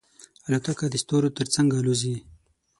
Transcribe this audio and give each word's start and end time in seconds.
الوتکه 0.47 0.85
د 0.89 0.95
ستورو 1.03 1.29
تر 1.37 1.47
څنګ 1.55 1.69
الوزي. 1.77 2.15